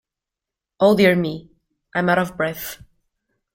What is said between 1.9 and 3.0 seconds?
I'm out of breath.